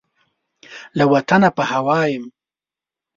له 0.97 1.05
وطنه 1.11 1.49
په 1.57 1.63
هوا 1.71 2.01
یم 2.11 2.25